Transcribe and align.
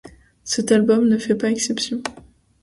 Cet 0.43 0.71
album 0.71 1.07
ne 1.07 1.19
fait 1.19 1.35
pas 1.35 1.51
exception. 1.51 2.01